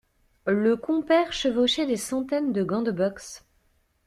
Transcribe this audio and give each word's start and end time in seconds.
Le 0.47 0.77
compère 0.77 1.31
chevauchait 1.31 1.85
des 1.85 1.95
centaines 1.95 2.53
de 2.53 2.63
gants 2.63 2.81
de 2.81 2.89
boxe. 2.89 3.45